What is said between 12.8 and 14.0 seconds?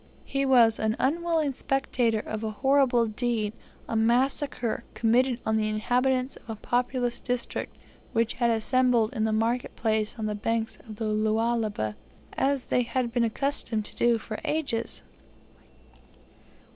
had been accustomed to